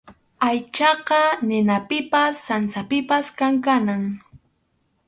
[0.47, 1.19] Aychaqa
[1.49, 4.03] ninapipas sansapipas kankanam.